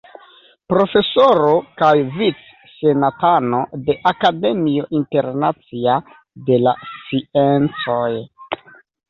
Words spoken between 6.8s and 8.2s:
Sciencoj.